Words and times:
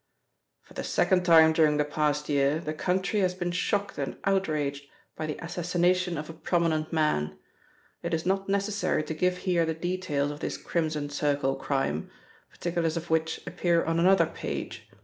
"For 0.63 0.73
the 0.73 0.83
second 0.83 1.25
time 1.25 1.53
during 1.53 1.77
the 1.77 1.85
past 1.85 2.27
year 2.27 2.59
the 2.59 2.73
country 2.73 3.19
has 3.19 3.35
been 3.35 3.51
shocked 3.51 3.99
and 3.99 4.17
outraged 4.25 4.85
by 5.15 5.27
the 5.27 5.37
assassination 5.45 6.17
of 6.17 6.27
a 6.27 6.33
prominent 6.33 6.91
man. 6.91 7.37
It 8.01 8.11
is 8.11 8.25
not 8.25 8.49
necessary 8.49 9.03
to 9.03 9.13
give 9.13 9.37
here 9.45 9.63
the 9.63 9.75
details 9.75 10.31
of 10.31 10.39
this 10.39 10.57
Crimson 10.57 11.11
Circle 11.11 11.55
crime, 11.55 12.09
particulars 12.49 12.97
of 12.97 13.11
which 13.11 13.41
appear 13.45 13.85
on 13.85 13.99
another 13.99 14.25
page. 14.25 14.89